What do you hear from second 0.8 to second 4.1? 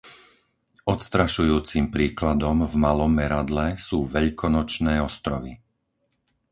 Odstrašujúcim príkladom v malom meradle sú